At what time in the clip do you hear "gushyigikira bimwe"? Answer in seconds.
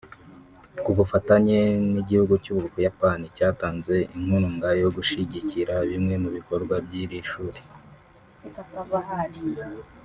4.95-6.15